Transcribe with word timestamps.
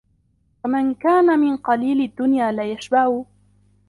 وَمَنْ 0.65 0.93
كَانَ 0.95 1.39
مِنْ 1.39 1.57
قَلِيلِ 1.57 2.05
الدُّنْيَا 2.09 2.51
لَا 2.51 2.71
يَشْبَعُ 2.71 3.25